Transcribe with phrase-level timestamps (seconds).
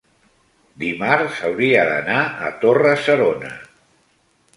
[0.83, 3.53] dimarts hauria d'anar a Torre-serona.